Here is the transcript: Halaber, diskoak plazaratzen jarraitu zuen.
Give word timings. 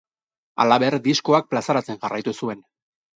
Halaber, 0.63 0.95
diskoak 1.07 1.51
plazaratzen 1.51 1.99
jarraitu 2.07 2.35
zuen. 2.41 2.65